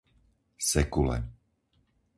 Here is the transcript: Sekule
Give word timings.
Sekule 0.69 1.17